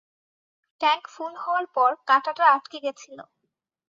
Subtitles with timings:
[0.81, 3.23] Tank full হওয়ার পর কাঁটাটা আটকে গেছিলো।